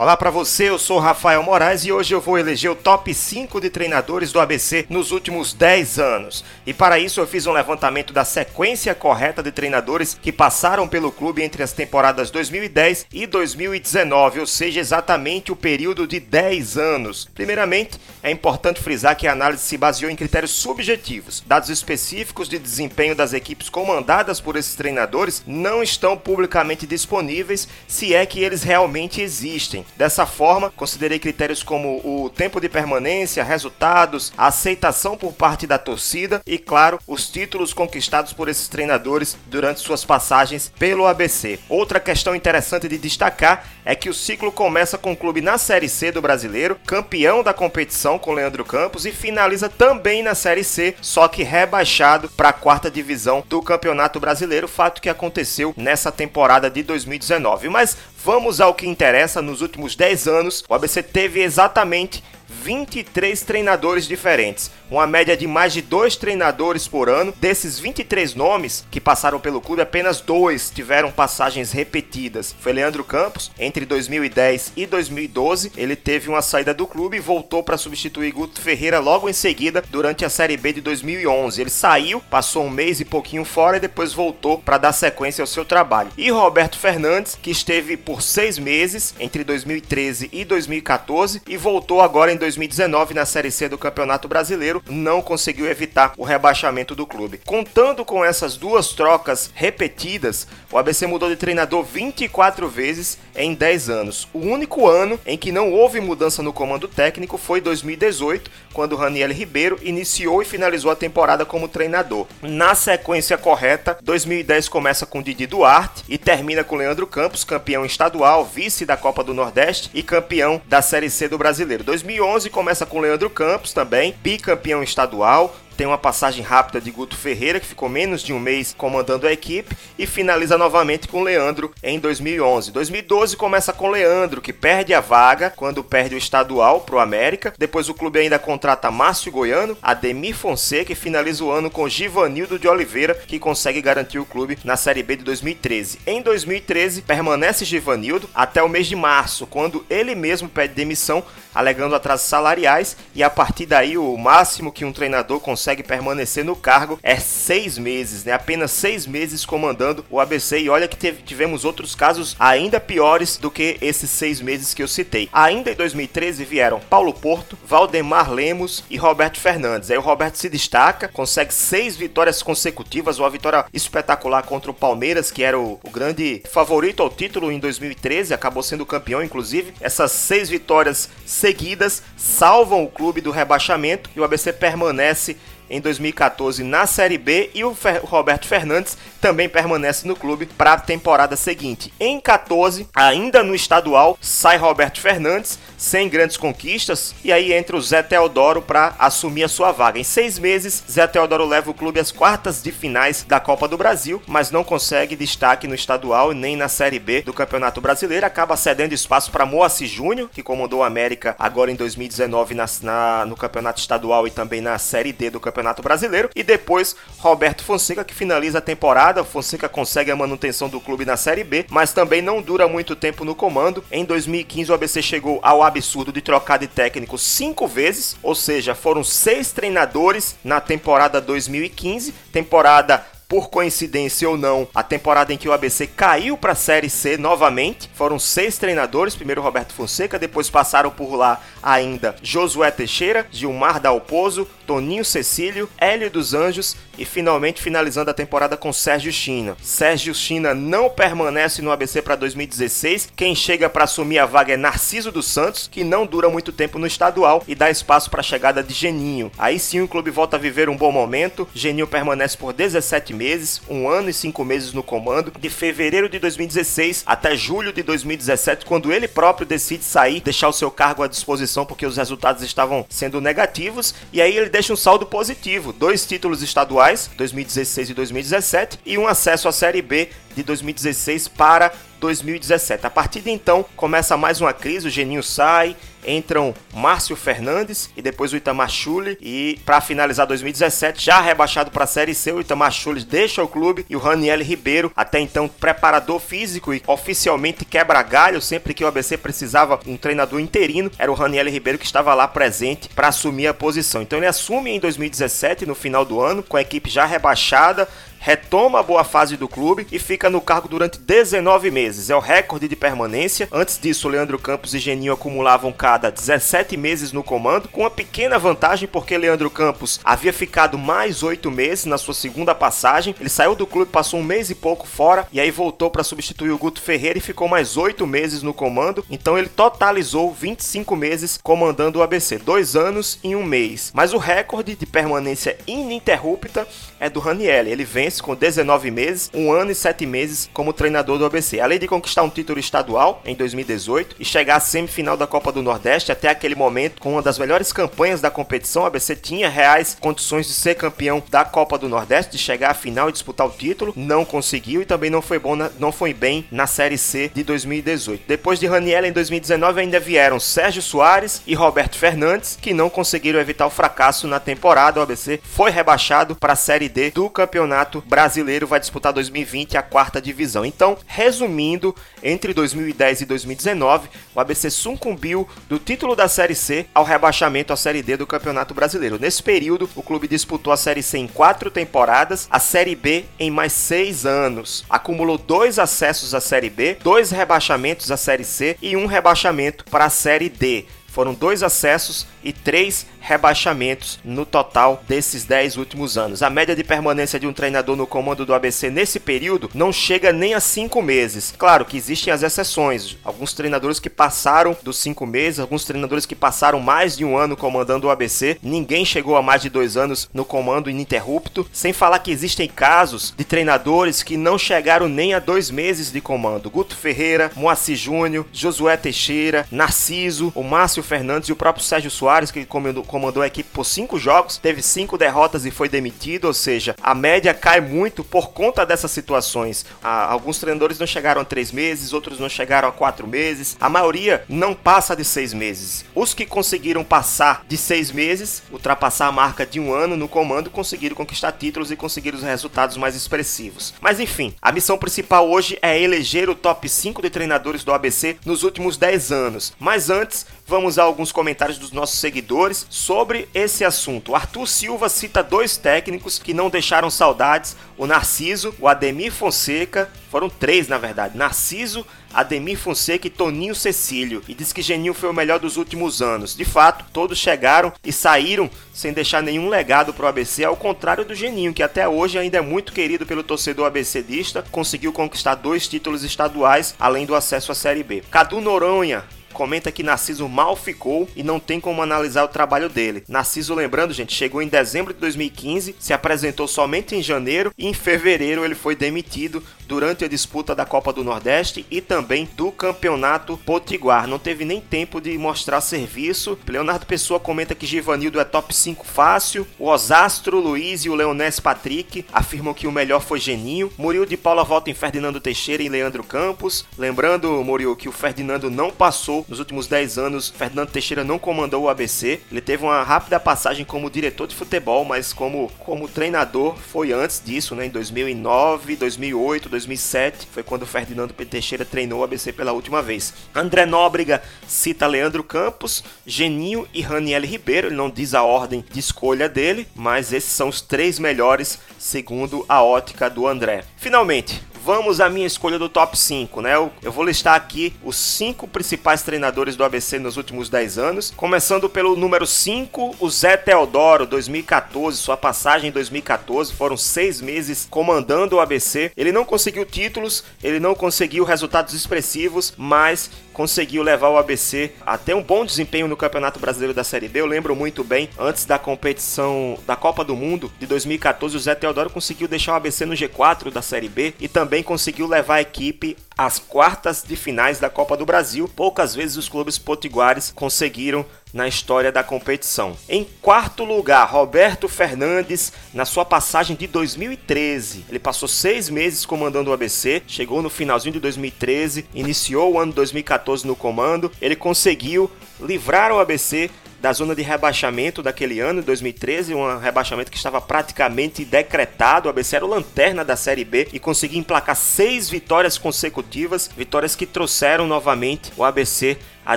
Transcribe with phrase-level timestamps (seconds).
[0.00, 3.60] Olá para você, eu sou Rafael Moraes e hoje eu vou eleger o top 5
[3.60, 6.44] de treinadores do ABC nos últimos 10 anos.
[6.64, 11.10] E para isso eu fiz um levantamento da sequência correta de treinadores que passaram pelo
[11.10, 17.28] clube entre as temporadas 2010 e 2019, ou seja, exatamente o período de 10 anos.
[17.34, 21.42] Primeiramente, é importante frisar que a análise se baseou em critérios subjetivos.
[21.44, 28.14] Dados específicos de desempenho das equipes comandadas por esses treinadores não estão publicamente disponíveis, se
[28.14, 29.84] é que eles realmente existem.
[29.96, 36.40] Dessa forma, considerei critérios como o tempo de permanência, resultados, aceitação por parte da torcida
[36.46, 41.58] e, claro, os títulos conquistados por esses treinadores durante suas passagens pelo ABC.
[41.68, 45.88] Outra questão interessante de destacar é que o ciclo começa com o clube na Série
[45.88, 50.94] C do Brasileiro, campeão da competição com Leandro Campos e finaliza também na Série C,
[51.00, 56.70] só que rebaixado para a quarta divisão do Campeonato Brasileiro, fato que aconteceu nessa temporada
[56.70, 57.68] de 2019.
[57.68, 57.96] Mas
[58.28, 64.06] vamos ao que interessa nos últimos últimos 10 anos, o ABC teve exatamente 23 treinadores
[64.06, 67.34] diferentes, uma média de mais de dois treinadores por ano.
[67.38, 72.54] Desses 23 nomes que passaram pelo clube, apenas dois tiveram passagens repetidas.
[72.60, 77.62] Foi Leandro Campos, entre 2010 e 2012, ele teve uma saída do clube e voltou
[77.62, 81.60] para substituir Guto Ferreira logo em seguida, durante a Série B de 2011.
[81.60, 85.46] Ele saiu, passou um mês e pouquinho fora e depois voltou para dar sequência ao
[85.46, 86.10] seu trabalho.
[86.16, 92.32] E Roberto Fernandes, que esteve por seis meses entre 2013 e 2014 e voltou agora
[92.32, 97.40] em 2019 na Série C do Campeonato Brasileiro, não conseguiu evitar o rebaixamento do clube.
[97.44, 103.90] Contando com essas duas trocas repetidas, o ABC mudou de treinador 24 vezes em 10
[103.90, 104.28] anos.
[104.32, 109.32] O único ano em que não houve mudança no comando técnico foi 2018, quando Raniel
[109.32, 112.26] Ribeiro iniciou e finalizou a temporada como treinador.
[112.42, 118.44] Na sequência correta, 2010 começa com Didi Duarte e termina com Leandro Campos, campeão estadual,
[118.44, 121.82] vice da Copa do Nordeste e campeão da Série C do Brasileiro.
[121.84, 127.16] 2011 2011 começa com Leandro Campos também, bicampeão estadual, tem uma passagem rápida de Guto
[127.16, 131.72] Ferreira, que ficou menos de um mês comandando a equipe, e finaliza novamente com Leandro
[131.84, 132.72] em 2011.
[132.72, 137.54] 2012 começa com Leandro, que perde a vaga quando perde o estadual para o América.
[137.56, 142.58] Depois o clube ainda contrata Márcio Goiano, Ademir Fonseca e finaliza o ano com Givanildo
[142.58, 146.00] de Oliveira, que consegue garantir o clube na Série B de 2013.
[146.04, 151.22] Em 2013, permanece Givanildo até o mês de março, quando ele mesmo pede demissão,
[151.54, 156.46] alegando atrasos salariais, e a partir daí o máximo que um treinador consegue consegue permanecer
[156.46, 158.32] no cargo é seis meses, né?
[158.32, 160.60] Apenas seis meses comandando o ABC.
[160.60, 164.82] E olha que teve, tivemos outros casos ainda piores do que esses seis meses que
[164.82, 165.28] eu citei.
[165.30, 169.90] Ainda em 2013 vieram Paulo Porto, Valdemar Lemos e Roberto Fernandes.
[169.90, 175.30] Aí o Roberto se destaca, consegue seis vitórias consecutivas, uma vitória espetacular contra o Palmeiras,
[175.30, 179.74] que era o, o grande favorito ao título em 2013, acabou sendo campeão, inclusive.
[179.82, 185.36] Essas seis vitórias seguidas salvam o clube do rebaixamento e o ABC permanece
[185.70, 190.80] em 2014 na Série B e o Roberto Fernandes também permanece no clube para a
[190.80, 191.92] temporada seguinte.
[191.98, 197.80] Em 14, ainda no estadual, sai Roberto Fernandes sem grandes conquistas e aí entra o
[197.80, 199.98] Zé Teodoro para assumir a sua vaga.
[199.98, 203.76] Em seis meses, Zé Teodoro leva o clube às quartas de finais da Copa do
[203.76, 208.26] Brasil, mas não consegue destaque no estadual nem na Série B do Campeonato Brasileiro.
[208.26, 213.26] Acaba cedendo espaço para Moacir Júnior, que comandou o América agora em 2019 na, na,
[213.26, 216.30] no Campeonato Estadual e também na Série D do Campeonato Campeonato Brasileiro.
[216.34, 219.24] E depois Roberto Fonseca, que finaliza a temporada.
[219.24, 223.24] Fonseca consegue a manutenção do clube na Série B, mas também não dura muito tempo
[223.24, 223.84] no comando.
[223.90, 228.74] Em 2015, o ABC chegou ao absurdo de trocar de técnico cinco vezes, ou seja,
[228.74, 235.48] foram seis treinadores na temporada 2015, temporada por coincidência ou não, a temporada em que
[235.48, 237.90] o ABC caiu para a Série C novamente.
[237.92, 244.48] Foram seis treinadores, primeiro Roberto Fonseca, depois passaram por lá ainda Josué Teixeira, Gilmar Dalpozo,
[244.68, 249.56] Toninho Cecílio, Hélio dos Anjos e finalmente finalizando a temporada com Sérgio China.
[249.62, 253.08] Sérgio China não permanece no ABC para 2016.
[253.16, 256.78] Quem chega para assumir a vaga é Narciso dos Santos, que não dura muito tempo
[256.78, 259.32] no estadual e dá espaço para a chegada de Geninho.
[259.38, 261.48] Aí sim o clube volta a viver um bom momento.
[261.54, 266.18] Geninho permanece por 17 meses, um ano e cinco meses no comando, de fevereiro de
[266.18, 271.08] 2016 até julho de 2017, quando ele próprio decide sair, deixar o seu cargo à
[271.08, 276.04] disposição porque os resultados estavam sendo negativos, e aí ele deixa um saldo positivo, dois
[276.04, 282.86] títulos estaduais, 2016 e 2017, e um acesso à Série B de 2016 para 2017.
[282.86, 288.02] A partir de então começa mais uma crise, o Geninho sai, entram Márcio Fernandes e
[288.02, 292.40] depois o Itamar Schulli e para finalizar 2017 já rebaixado para a Série C, o
[292.40, 297.64] Itamar Schulli deixa o clube e o Raniel Ribeiro, até então preparador físico e oficialmente
[297.64, 301.84] quebra galho sempre que o ABC precisava um treinador interino, era o Raniel Ribeiro que
[301.84, 304.02] estava lá presente para assumir a posição.
[304.02, 308.80] Então ele assume em 2017 no final do ano com a equipe já rebaixada, retoma
[308.80, 312.10] a boa fase do clube e fica no cargo durante 19 meses.
[312.10, 313.48] É o recorde de permanência.
[313.52, 318.38] Antes disso, Leandro Campos e Geninho acumulavam cada 17 meses no comando, com uma pequena
[318.38, 323.14] vantagem porque Leandro Campos havia ficado mais 8 meses na sua segunda passagem.
[323.18, 326.50] Ele saiu do clube, passou um mês e pouco fora e aí voltou para substituir
[326.50, 329.04] o Guto Ferreira e ficou mais 8 meses no comando.
[329.10, 333.90] Então ele totalizou 25 meses comandando o ABC, dois anos e um mês.
[333.94, 336.66] Mas o recorde de permanência ininterrupta
[337.00, 337.66] é do Raniel.
[337.66, 341.60] Ele vence com 19 meses, um ano e 7 meses como treinador do ABC.
[341.60, 345.62] Além de conquistar um título estadual em 2018 e chegar à semifinal da Copa do
[345.62, 349.96] Nordeste, até aquele momento, com uma das melhores campanhas da competição, o ABC tinha reais
[350.00, 353.50] condições de ser campeão da Copa do Nordeste, de chegar à final e disputar o
[353.50, 353.92] título.
[353.94, 357.42] Não conseguiu e também não foi bom, na, não foi bem na Série C de
[357.42, 358.24] 2018.
[358.26, 363.38] Depois de Raniel em 2019 ainda vieram Sérgio Soares e Roberto Fernandes, que não conseguiram
[363.38, 364.98] evitar o fracasso na temporada.
[364.98, 369.82] O ABC foi rebaixado para a Série D do Campeonato Brasileiro, vai disputar 2020 a
[369.82, 370.64] quarta divisão.
[370.64, 377.04] Então, resumindo, entre 2010 e 2019, o ABC sucumbiu do título da Série C ao
[377.04, 379.18] rebaixamento à Série D do Campeonato Brasileiro.
[379.18, 383.50] Nesse período, o clube disputou a Série C em quatro temporadas, a Série B em
[383.50, 384.84] mais seis anos.
[384.88, 390.04] Acumulou dois acessos à Série B, dois rebaixamentos à Série C e um rebaixamento para
[390.04, 390.86] a Série D.
[391.08, 396.42] Foram dois acessos e três rebaixamentos no total desses 10 últimos anos.
[396.42, 400.32] A média de permanência de um treinador no comando do ABC nesse período não chega
[400.32, 401.52] nem a 5 meses.
[401.58, 403.18] Claro que existem as exceções.
[403.24, 407.56] Alguns treinadores que passaram dos 5 meses, alguns treinadores que passaram mais de um ano
[407.56, 408.58] comandando o ABC.
[408.62, 411.68] Ninguém chegou a mais de dois anos no comando ininterrupto.
[411.72, 416.20] Sem falar que existem casos de treinadores que não chegaram nem a dois meses de
[416.20, 416.70] comando.
[416.70, 422.50] Guto Ferreira, Moacir Júnior, Josué Teixeira, Narciso, o Márcio Fernandes e o próprio Sérgio Soares,
[422.50, 426.54] que comandou comandou a equipe por cinco jogos, teve cinco derrotas e foi demitido, ou
[426.54, 429.86] seja, a média cai muito por conta dessas situações.
[430.02, 433.88] Ah, alguns treinadores não chegaram a três meses, outros não chegaram a quatro meses, a
[433.88, 436.04] maioria não passa de seis meses.
[436.14, 440.70] Os que conseguiram passar de seis meses, ultrapassar a marca de um ano no comando,
[440.70, 443.94] conseguiram conquistar títulos e conseguir os resultados mais expressivos.
[444.00, 448.36] Mas enfim, a missão principal hoje é eleger o top 5 de treinadores do ABC
[448.44, 449.72] nos últimos 10 anos.
[449.78, 454.34] Mas antes, vamos a alguns comentários dos nossos seguidores sobre esse assunto.
[454.34, 460.10] Arthur Silva cita dois técnicos que não deixaram saudades: o Narciso, o Ademir Fonseca.
[460.30, 464.42] Foram três, na verdade: Narciso, Ademir Fonseca e Toninho Cecílio.
[464.46, 466.54] E diz que Geninho foi o melhor dos últimos anos.
[466.54, 471.24] De fato, todos chegaram e saíram sem deixar nenhum legado para o ABC, ao contrário
[471.24, 475.88] do Geninho, que até hoje ainda é muito querido pelo torcedor ABCdista, conseguiu conquistar dois
[475.88, 478.22] títulos estaduais, além do acesso à Série B.
[478.30, 479.24] Cadu Noronha
[479.58, 483.24] comenta que Narciso mal ficou e não tem como analisar o trabalho dele.
[483.26, 487.92] Narciso, lembrando, gente, chegou em dezembro de 2015, se apresentou somente em janeiro e em
[487.92, 493.56] fevereiro ele foi demitido durante a disputa da Copa do Nordeste e também do Campeonato
[493.56, 494.28] Potiguar.
[494.28, 496.56] Não teve nem tempo de mostrar serviço.
[496.68, 499.66] Leonardo Pessoa comenta que Givanildo é top 5 fácil.
[499.78, 503.90] O Osastro, Luiz e o Leonés Patrick afirmam que o melhor foi Geninho.
[503.98, 506.84] Murilo de Paula volta em Ferdinando Teixeira e Leandro Campos.
[506.96, 510.48] Lembrando, Murilo, que o Ferdinando não passou nos últimos 10 anos.
[510.48, 512.40] Ferdinando Teixeira não comandou o ABC.
[512.50, 517.42] Ele teve uma rápida passagem como diretor de futebol, mas como, como treinador foi antes
[517.44, 517.86] disso, né?
[517.86, 521.34] Em 2009, 2008, 2007, foi quando Ferdinando.
[521.48, 523.32] Teixeira treinou o ABC pela última vez.
[523.54, 529.00] André Nóbrega cita Leandro Campos, Geninho e Raniel Ribeiro, ele não diz a ordem de
[529.00, 533.84] escolha dele, mas esses são os três melhores segundo a ótica do André.
[533.96, 536.74] Finalmente, vamos à minha escolha do top 5, né?
[536.74, 541.30] Eu, eu, vou listar aqui os cinco principais treinadores do ABC nos últimos 10 anos,
[541.36, 547.86] começando pelo número 5, o Zé Teodoro, 2014, sua passagem em 2014, foram seis meses
[547.90, 549.12] comandando o ABC.
[549.14, 555.34] Ele não conseguiu títulos, ele não conseguiu resultados expressivos, mas conseguiu levar o ABC até
[555.34, 557.40] um bom desempenho no Campeonato Brasileiro da Série B.
[557.40, 561.74] Eu lembro muito bem, antes da competição da Copa do Mundo de 2014, o Zé
[561.74, 565.60] Teodoro conseguiu deixar o ABC no G4 da Série B e também conseguiu levar a
[565.60, 568.70] equipe às quartas de finais da Copa do Brasil.
[568.74, 572.96] Poucas vezes os clubes potiguares conseguiram na história da competição.
[573.08, 578.04] Em quarto lugar, Roberto Fernandes, na sua passagem de 2013.
[578.08, 582.92] Ele passou seis meses comandando o ABC, chegou no finalzinho de 2013, iniciou o ano
[582.92, 584.30] 2014 no comando.
[584.40, 585.28] Ele conseguiu
[585.60, 591.44] livrar o ABC da zona de rebaixamento daquele ano, 2013, um rebaixamento que estava praticamente
[591.44, 592.26] decretado.
[592.26, 597.14] O ABC era o lanterna da Série B e conseguiu emplacar seis vitórias consecutivas, vitórias
[597.14, 599.56] que trouxeram novamente o ABC à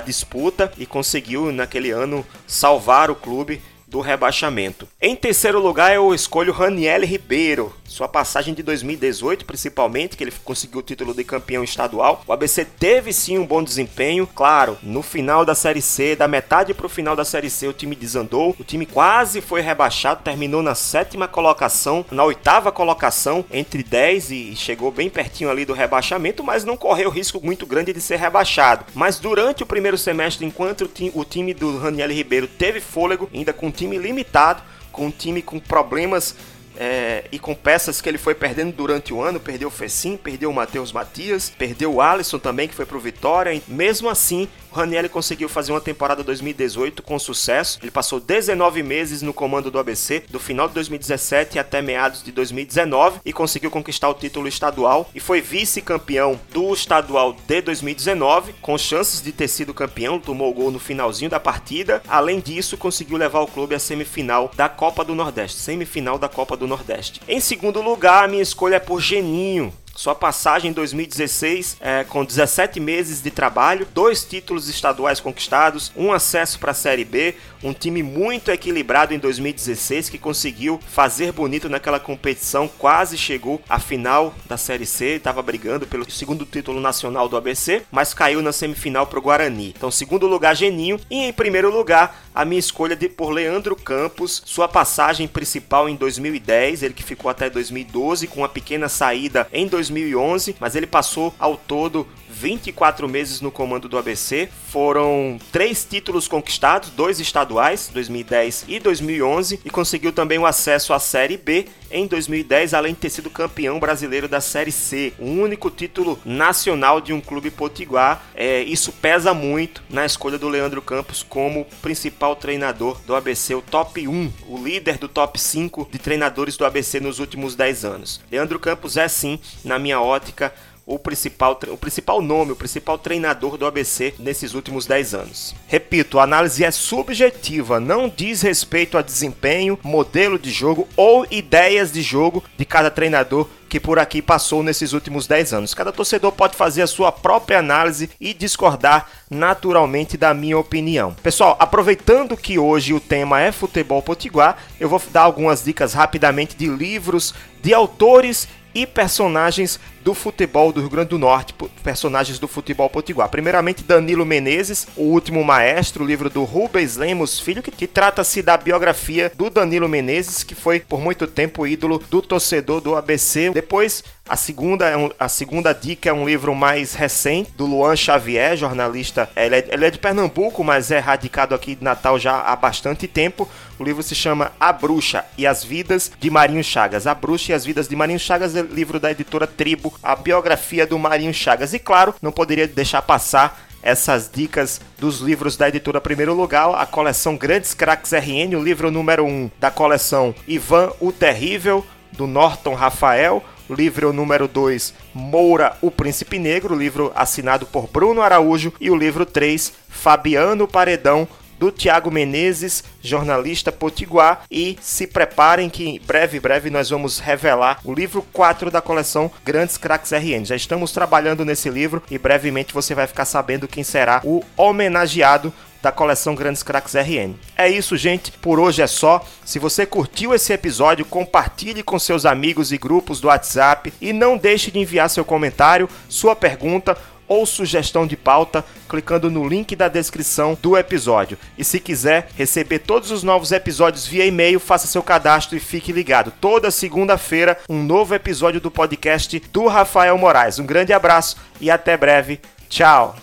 [0.00, 4.88] disputa e conseguiu naquele ano salvar o clube do rebaixamento.
[5.00, 10.80] Em terceiro lugar, eu escolho Raniel Ribeiro, sua passagem de 2018, principalmente, que ele conseguiu
[10.80, 12.22] o título de campeão estadual.
[12.26, 16.72] O ABC teve sim um bom desempenho, claro, no final da Série C, da metade
[16.72, 20.62] para o final da Série C, o time desandou, o time quase foi rebaixado, terminou
[20.62, 26.42] na sétima colocação, na oitava colocação, entre 10 e chegou bem pertinho ali do rebaixamento,
[26.42, 28.86] mas não correu risco muito grande de ser rebaixado.
[28.94, 33.66] Mas durante o primeiro semestre, enquanto o time do Raniel Ribeiro teve fôlego, ainda com
[33.66, 36.36] um time limitado, com um time com problemas
[36.84, 40.50] é, e com peças que ele foi perdendo durante o ano, perdeu o Fecim, perdeu
[40.50, 43.62] o Matheus Matias, perdeu o Alisson também, que foi pro Vitória.
[43.68, 47.78] Mesmo assim, Raniel conseguiu fazer uma temporada 2018 com sucesso.
[47.82, 52.32] Ele passou 19 meses no comando do ABC, do final de 2017 até meados de
[52.32, 58.78] 2019, e conseguiu conquistar o título estadual e foi vice-campeão do estadual de 2019, com
[58.78, 62.02] chances de ter sido campeão, tomou o gol no finalzinho da partida.
[62.08, 66.56] Além disso, conseguiu levar o clube à semifinal da Copa do Nordeste, semifinal da Copa
[66.56, 67.20] do Nordeste.
[67.28, 72.24] Em segundo lugar, a minha escolha é por Geninho, sua passagem em 2016, é, com
[72.24, 77.72] 17 meses de trabalho, dois títulos estaduais conquistados, um acesso para a Série B, um
[77.72, 84.34] time muito equilibrado em 2016 que conseguiu fazer bonito naquela competição, quase chegou à final
[84.46, 89.06] da Série C, estava brigando pelo segundo título nacional do ABC, mas caiu na semifinal
[89.06, 89.74] para o Guarani.
[89.76, 94.42] Então, segundo lugar, Geninho, e em primeiro lugar, a minha escolha de por Leandro Campos,
[94.44, 99.66] sua passagem principal em 2010, ele que ficou até 2012 com uma pequena saída em
[99.88, 104.48] 2011, mas ele passou ao todo 24 meses no comando do ABC.
[104.68, 110.98] Foram três títulos conquistados, dois estaduais, 2010 e 2011, e conseguiu também o acesso à
[110.98, 115.70] Série B em 2010, além de ter sido campeão brasileiro da Série C, o único
[115.70, 118.24] título nacional de um clube potiguar.
[118.34, 123.62] É, isso pesa muito na escolha do Leandro Campos como principal treinador do ABC, o
[123.62, 128.20] top 1, o líder do top 5 de treinadores do ABC nos últimos 10 anos.
[128.30, 130.52] Leandro Campos é sim, na minha ótica,
[130.86, 135.54] o principal, o principal nome, o principal treinador do ABC nesses últimos 10 anos.
[135.66, 141.92] Repito, a análise é subjetiva, não diz respeito a desempenho, modelo de jogo ou ideias
[141.92, 145.72] de jogo de cada treinador que por aqui passou nesses últimos 10 anos.
[145.72, 151.14] Cada torcedor pode fazer a sua própria análise e discordar naturalmente da minha opinião.
[151.22, 156.54] Pessoal, aproveitando que hoje o tema é futebol potiguar, eu vou dar algumas dicas rapidamente
[156.54, 162.48] de livros, de autores e personagens do futebol do Rio Grande do Norte, personagens do
[162.48, 163.28] futebol potiguar.
[163.28, 168.56] Primeiramente, Danilo Menezes, O Último Maestro, livro do Rubens Lemos Filho, que, que trata-se da
[168.56, 173.50] biografia do Danilo Menezes, que foi por muito tempo ídolo do torcedor do ABC.
[173.50, 177.96] Depois, a segunda, é um, a segunda dica é um livro mais recente, do Luan
[177.96, 179.28] Xavier, jornalista.
[179.36, 183.06] Ele é, ele é de Pernambuco, mas é radicado aqui de Natal já há bastante
[183.06, 183.48] tempo.
[183.78, 187.06] O livro se chama A Bruxa e as Vidas de Marinho Chagas.
[187.06, 190.86] A Bruxa e as Vidas de Marinho Chagas é livro da editora Tribo a biografia
[190.86, 191.74] do Marinho Chagas.
[191.74, 196.86] E claro, não poderia deixar passar essas dicas dos livros da editora Primeiro Lugar, a
[196.86, 202.74] coleção Grandes Cracks RN, o livro número 1 da coleção Ivan o Terrível, do Norton
[202.74, 208.96] Rafael, livro número 2 Moura, o Príncipe Negro, livro assinado por Bruno Araújo, e o
[208.96, 211.26] livro 3 Fabiano Paredão,
[211.62, 214.42] do Tiago Menezes, jornalista potiguar.
[214.50, 219.30] E se preparem que em breve, breve nós vamos revelar o livro 4 da coleção
[219.44, 220.44] Grandes Cracks RN.
[220.44, 225.54] Já estamos trabalhando nesse livro e brevemente você vai ficar sabendo quem será o homenageado
[225.82, 227.34] da coleção Grandes Cracks RN.
[227.56, 228.30] É isso, gente.
[228.30, 229.24] Por hoje é só.
[229.44, 234.36] Se você curtiu esse episódio, compartilhe com seus amigos e grupos do WhatsApp e não
[234.36, 239.88] deixe de enviar seu comentário, sua pergunta ou sugestão de pauta clicando no link da
[239.88, 241.38] descrição do episódio.
[241.56, 245.92] E se quiser receber todos os novos episódios via e-mail, faça seu cadastro e fique
[245.92, 246.32] ligado.
[246.40, 250.58] Toda segunda-feira, um novo episódio do podcast do Rafael Moraes.
[250.58, 252.40] Um grande abraço e até breve.
[252.68, 253.16] Tchau!